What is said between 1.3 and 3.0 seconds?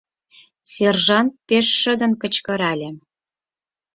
пеш шыдын кычкырале.